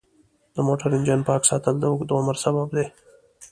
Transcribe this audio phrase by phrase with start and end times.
[0.55, 2.85] د موټر انجن پاک ساتل د اوږد عمر سبب دی.